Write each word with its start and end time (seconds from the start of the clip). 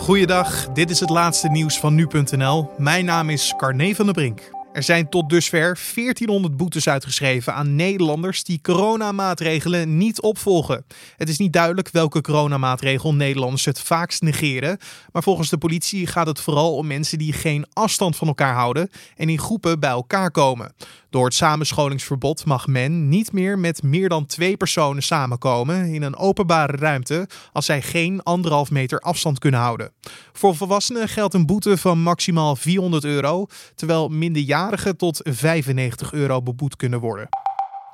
Goeiedag, 0.00 0.72
dit 0.72 0.90
is 0.90 1.00
het 1.00 1.10
laatste 1.10 1.48
nieuws 1.48 1.78
van 1.78 1.94
nu.nl. 1.94 2.70
Mijn 2.78 3.04
naam 3.04 3.30
is 3.30 3.54
Carne 3.56 3.94
van 3.94 4.04
der 4.04 4.14
Brink. 4.14 4.59
Er 4.72 4.82
zijn 4.82 5.08
tot 5.08 5.28
dusver 5.28 5.78
1400 5.94 6.56
boetes 6.56 6.88
uitgeschreven 6.88 7.54
aan 7.54 7.76
Nederlanders 7.76 8.44
die 8.44 8.60
coronamaatregelen 8.62 9.96
niet 9.96 10.20
opvolgen. 10.20 10.84
Het 11.16 11.28
is 11.28 11.38
niet 11.38 11.52
duidelijk 11.52 11.88
welke 11.90 12.20
coronamaatregel 12.20 13.14
Nederlanders 13.14 13.64
het 13.64 13.80
vaakst 13.80 14.22
negeren, 14.22 14.78
maar 15.12 15.22
volgens 15.22 15.48
de 15.48 15.58
politie 15.58 16.06
gaat 16.06 16.26
het 16.26 16.40
vooral 16.40 16.74
om 16.74 16.86
mensen 16.86 17.18
die 17.18 17.32
geen 17.32 17.66
afstand 17.72 18.16
van 18.16 18.28
elkaar 18.28 18.54
houden 18.54 18.90
en 19.16 19.28
in 19.28 19.38
groepen 19.38 19.80
bij 19.80 19.90
elkaar 19.90 20.30
komen. 20.30 20.74
Door 21.10 21.24
het 21.24 21.34
samenscholingsverbod 21.34 22.44
mag 22.44 22.66
men 22.66 23.08
niet 23.08 23.32
meer 23.32 23.58
met 23.58 23.82
meer 23.82 24.08
dan 24.08 24.26
twee 24.26 24.56
personen 24.56 25.02
samenkomen 25.02 25.84
in 25.84 26.02
een 26.02 26.16
openbare 26.16 26.76
ruimte 26.76 27.28
als 27.52 27.66
zij 27.66 27.82
geen 27.82 28.22
anderhalf 28.22 28.70
meter 28.70 29.00
afstand 29.00 29.38
kunnen 29.38 29.60
houden. 29.60 29.92
Voor 30.32 30.56
volwassenen 30.56 31.08
geldt 31.08 31.34
een 31.34 31.46
boete 31.46 31.76
van 31.76 32.02
maximaal 32.02 32.56
400 32.56 33.04
euro, 33.04 33.46
terwijl 33.74 34.08
minderjarigen 34.08 34.59
tot 34.96 35.20
95 35.22 36.12
euro 36.12 36.42
beboet 36.42 36.76
kunnen 36.76 37.00
worden. 37.00 37.28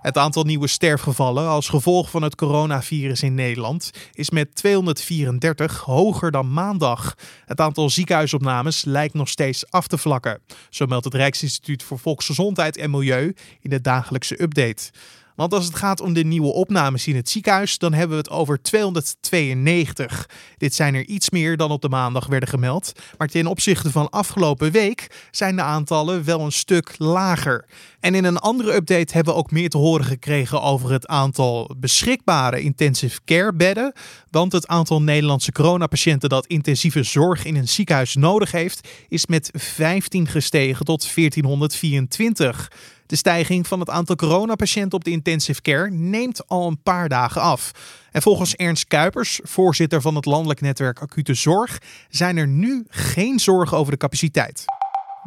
Het 0.00 0.16
aantal 0.16 0.44
nieuwe 0.44 0.66
sterfgevallen 0.66 1.48
als 1.48 1.68
gevolg 1.68 2.10
van 2.10 2.22
het 2.22 2.34
coronavirus 2.34 3.22
in 3.22 3.34
Nederland 3.34 3.90
is 4.12 4.30
met 4.30 4.54
234 4.54 5.80
hoger 5.80 6.30
dan 6.30 6.52
maandag. 6.52 7.14
Het 7.44 7.60
aantal 7.60 7.90
ziekenhuisopnames 7.90 8.84
lijkt 8.84 9.14
nog 9.14 9.28
steeds 9.28 9.70
af 9.70 9.86
te 9.86 9.98
vlakken. 9.98 10.40
Zo 10.70 10.86
meldt 10.86 11.04
het 11.04 11.14
Rijksinstituut 11.14 11.82
voor 11.82 11.98
Volksgezondheid 11.98 12.76
en 12.76 12.90
Milieu 12.90 13.34
in 13.60 13.70
de 13.70 13.80
dagelijkse 13.80 14.42
update. 14.42 14.90
Want 15.38 15.54
als 15.54 15.64
het 15.64 15.74
gaat 15.74 16.00
om 16.00 16.12
de 16.12 16.24
nieuwe 16.24 16.52
opnames 16.52 17.06
in 17.06 17.16
het 17.16 17.28
ziekenhuis, 17.28 17.78
dan 17.78 17.92
hebben 17.92 18.16
we 18.16 18.22
het 18.22 18.30
over 18.30 18.62
292. 18.62 20.28
Dit 20.56 20.74
zijn 20.74 20.94
er 20.94 21.06
iets 21.06 21.30
meer 21.30 21.56
dan 21.56 21.70
op 21.70 21.82
de 21.82 21.88
maandag 21.88 22.26
werden 22.26 22.48
gemeld. 22.48 22.92
Maar 23.18 23.28
ten 23.28 23.46
opzichte 23.46 23.90
van 23.90 24.10
afgelopen 24.10 24.70
week 24.70 25.26
zijn 25.30 25.56
de 25.56 25.62
aantallen 25.62 26.24
wel 26.24 26.40
een 26.40 26.52
stuk 26.52 26.94
lager. 26.96 27.68
En 28.00 28.14
in 28.14 28.24
een 28.24 28.38
andere 28.38 28.74
update 28.74 29.12
hebben 29.14 29.32
we 29.32 29.38
ook 29.38 29.50
meer 29.50 29.68
te 29.68 29.78
horen 29.78 30.04
gekregen 30.04 30.62
over 30.62 30.90
het 30.90 31.06
aantal 31.06 31.70
beschikbare 31.76 32.60
intensive 32.60 33.20
care 33.24 33.52
bedden. 33.54 33.92
Want 34.30 34.52
het 34.52 34.66
aantal 34.66 35.02
Nederlandse 35.02 35.52
coronapatiënten 35.52 36.28
dat 36.28 36.46
intensieve 36.46 37.02
zorg 37.02 37.44
in 37.44 37.56
een 37.56 37.68
ziekenhuis 37.68 38.14
nodig 38.14 38.52
heeft, 38.52 38.88
is 39.08 39.26
met 39.26 39.50
15 39.52 40.26
gestegen 40.26 40.84
tot 40.84 41.14
1424. 41.14 42.68
De 43.08 43.16
stijging 43.16 43.66
van 43.66 43.80
het 43.80 43.90
aantal 43.90 44.16
coronapatiënten 44.16 44.98
op 44.98 45.04
de 45.04 45.10
intensive 45.10 45.62
care 45.62 45.90
neemt 45.90 46.48
al 46.48 46.66
een 46.66 46.82
paar 46.82 47.08
dagen 47.08 47.40
af. 47.40 47.70
En 48.10 48.22
volgens 48.22 48.54
Ernst 48.56 48.86
Kuipers, 48.86 49.40
voorzitter 49.42 50.00
van 50.00 50.14
het 50.14 50.24
landelijk 50.24 50.60
netwerk 50.60 51.00
Acute 51.00 51.34
Zorg, 51.34 51.78
zijn 52.08 52.36
er 52.36 52.48
nu 52.48 52.84
geen 52.88 53.38
zorgen 53.38 53.76
over 53.76 53.92
de 53.92 53.98
capaciteit. 53.98 54.64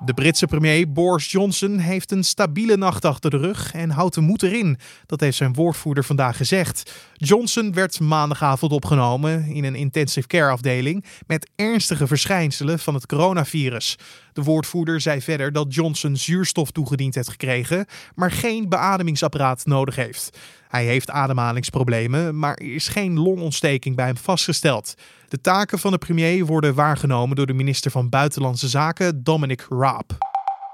De 0.06 0.14
Britse 0.14 0.46
premier 0.46 0.92
Boris 0.92 1.32
Johnson 1.32 1.78
heeft 1.78 2.12
een 2.12 2.24
stabiele 2.24 2.78
nacht 2.78 3.06
achter 3.06 3.30
de 3.30 3.38
rug 3.38 3.74
en 3.74 3.90
houdt 3.90 4.16
de 4.16 4.22
moed 4.22 4.44
erin. 4.44 4.78
Dat 5.06 5.20
heeft 5.20 5.38
zijn 5.38 5.54
woordvoerder 5.54 6.04
vandaag 6.04 6.38
gezegd. 6.38 6.92
Johnson 7.14 7.74
werd 7.74 8.00
maandagavond 8.00 8.72
opgenomen 8.72 9.46
in 9.46 9.64
een 9.64 9.76
intensive 9.76 10.28
care 10.28 10.52
afdeling 10.52 11.06
met 11.28 11.50
ernstige 11.56 12.08
verschijnselen 12.08 12.80
van 12.80 12.94
het 12.94 13.06
coronavirus. 13.06 13.98
De 14.34 14.44
woordvoerder 14.44 15.02
zei 15.02 15.22
verder 15.22 15.52
dat 15.52 15.74
Johnson 15.74 16.16
zuurstof 16.16 16.72
toegediend 16.72 17.16
heeft 17.16 17.30
gekregen, 17.30 17.86
maar 18.16 18.32
geen 18.32 18.70
beademingsapparaat 18.70 19.66
nodig 19.66 19.96
heeft. 19.96 20.38
Hij 20.72 20.86
heeft 20.86 21.10
ademhalingsproblemen, 21.10 22.40
maar 22.40 22.54
er 22.54 22.74
is 22.74 22.88
geen 22.88 23.20
longontsteking 23.20 23.96
bij 23.96 24.06
hem 24.06 24.18
vastgesteld. 24.18 24.94
De 25.28 25.42
taken 25.42 25.80
van 25.80 25.92
de 25.92 25.98
premier 25.98 26.46
worden 26.46 26.76
waargenomen 26.76 27.36
door 27.36 27.46
de 27.46 27.54
minister 27.54 27.92
van 27.92 28.10
Buitenlandse 28.10 28.68
Zaken, 28.68 29.24
Dominic 29.24 29.66
Raab. 29.70 30.18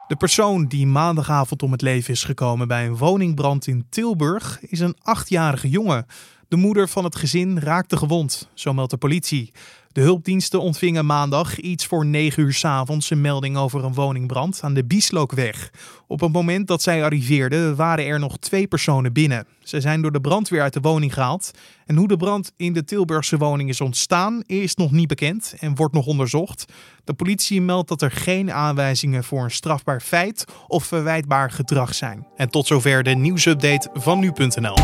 De 0.07 0.15
persoon 0.15 0.67
die 0.67 0.87
maandagavond 0.87 1.63
om 1.63 1.71
het 1.71 1.81
leven 1.81 2.13
is 2.13 2.23
gekomen 2.23 2.67
bij 2.67 2.85
een 2.85 2.97
woningbrand 2.97 3.67
in 3.67 3.85
Tilburg 3.89 4.59
is 4.61 4.79
een 4.79 4.95
achtjarige 5.01 5.69
jongen. 5.69 6.05
De 6.47 6.55
moeder 6.55 6.87
van 6.87 7.03
het 7.03 7.15
gezin 7.15 7.59
raakte 7.59 7.97
gewond, 7.97 8.49
zo 8.53 8.73
meldt 8.73 8.91
de 8.91 8.97
politie. 8.97 9.51
De 9.97 10.03
hulpdiensten 10.03 10.61
ontvingen 10.61 11.05
maandag 11.05 11.59
iets 11.59 11.85
voor 11.85 12.05
9 12.05 12.43
uur 12.43 12.53
s 12.53 12.65
avonds 12.65 13.09
een 13.09 13.21
melding 13.21 13.57
over 13.57 13.83
een 13.83 13.93
woningbrand 13.93 14.59
aan 14.63 14.73
de 14.73 14.85
Bieslookweg. 14.85 15.71
Op 16.07 16.19
het 16.19 16.31
moment 16.31 16.67
dat 16.67 16.81
zij 16.81 17.03
arriveerden 17.03 17.75
waren 17.75 18.05
er 18.05 18.19
nog 18.19 18.37
twee 18.37 18.67
personen 18.67 19.13
binnen. 19.13 19.47
Ze 19.63 19.81
zijn 19.81 20.01
door 20.01 20.11
de 20.11 20.21
brandweer 20.21 20.61
uit 20.61 20.73
de 20.73 20.79
woning 20.79 21.13
gehaald. 21.13 21.51
En 21.85 21.95
hoe 21.95 22.07
de 22.07 22.17
brand 22.17 22.51
in 22.57 22.73
de 22.73 22.83
Tilburgse 22.83 23.37
woning 23.37 23.69
is 23.69 23.81
ontstaan 23.81 24.43
is 24.45 24.75
nog 24.75 24.91
niet 24.91 25.07
bekend 25.07 25.55
en 25.59 25.75
wordt 25.75 25.93
nog 25.93 26.05
onderzocht. 26.05 26.65
De 27.03 27.13
politie 27.13 27.61
meldt 27.61 27.89
dat 27.89 28.01
er 28.01 28.11
geen 28.11 28.51
aanwijzingen 28.51 29.23
voor 29.23 29.43
een 29.43 29.51
strafbaar 29.51 30.01
feit 30.01 30.45
of 30.67 30.85
verwijtbaar 30.85 31.51
gedrag 31.51 31.95
zijn. 31.95 32.27
En 32.35 32.49
tot 32.49 32.67
zover 32.67 33.03
de 33.03 33.15
nieuwsupdate 33.15 33.89
van 33.93 34.19
nu.nl. 34.19 34.75